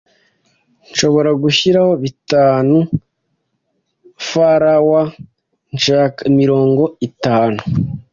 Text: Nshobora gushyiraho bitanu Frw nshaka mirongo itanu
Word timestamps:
Nshobora 0.91 1.29
gushyiraho 1.43 1.91
bitanu 2.03 2.77
Frw 4.27 4.87
nshaka 5.75 6.21
mirongo 6.39 6.83
itanu 7.07 7.59